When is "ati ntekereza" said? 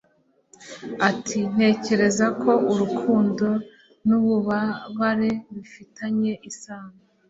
1.09-2.25